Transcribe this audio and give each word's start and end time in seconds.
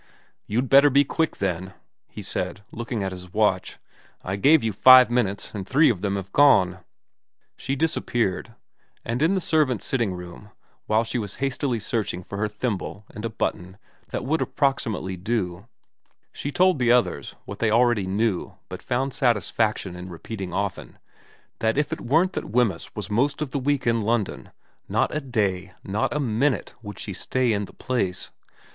'You'd 0.47 0.67
better 0.67 0.89
be 0.89 1.03
quick 1.05 1.37
then,' 1.37 1.75
he 2.09 2.23
said, 2.23 2.63
looking 2.71 3.03
at 3.03 3.11
his 3.11 3.31
watch.' 3.31 3.77
I 4.23 4.35
gave 4.35 4.63
you 4.63 4.73
five 4.73 5.11
minutes, 5.11 5.53
and 5.53 5.63
three 5.69 5.91
of 5.91 6.01
them 6.01 6.15
have 6.15 6.31
gone.' 6.33 6.79
She 7.55 7.75
disappeared; 7.75 8.55
and 9.05 9.21
in 9.21 9.35
the 9.35 9.39
servants' 9.39 9.85
sitting 9.85 10.15
room, 10.15 10.49
while 10.87 11.03
she 11.03 11.19
was 11.19 11.35
hastily 11.35 11.79
searching 11.79 12.23
for 12.23 12.39
her 12.39 12.47
thimble 12.47 13.05
and 13.13 13.23
a 13.23 13.29
button 13.29 13.77
that 14.07 14.23
would 14.25 14.41
approximately 14.41 15.17
do, 15.17 15.67
she 16.31 16.51
told 16.51 16.79
the 16.79 16.91
others 16.91 17.35
what 17.45 17.59
they 17.59 17.69
already 17.69 18.07
knew 18.07 18.55
but 18.69 18.81
found 18.81 19.13
satisfaction 19.13 19.95
in 19.95 20.09
repeating 20.09 20.51
often, 20.51 20.97
that 21.59 21.77
if 21.77 21.93
it 21.93 22.01
weren't 22.01 22.33
that 22.33 22.49
Wemyss 22.49 22.95
was 22.95 23.11
most 23.11 23.39
of 23.39 23.51
the 23.51 23.59
week 23.59 23.85
in 23.85 24.01
London, 24.01 24.49
not 24.89 25.13
a 25.15 25.21
day, 25.21 25.73
not 25.83 26.11
a 26.11 26.19
minute, 26.19 26.73
would 26.81 26.97
she 26.97 27.13
stay 27.13 27.53
in 27.53 27.65
the 27.65 27.73
place. 27.73 28.31